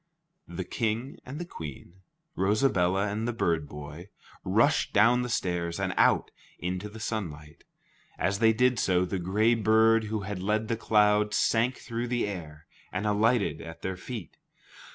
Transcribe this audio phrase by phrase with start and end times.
[0.47, 2.01] The King and the Queen,
[2.35, 4.09] Rosabella and the bird boy,
[4.43, 7.65] rushed down the stairs and out into the sunlight.
[8.17, 12.25] As they did so, the gray bird who had led the cloud, sank through the
[12.25, 14.37] air and alighted at their feet.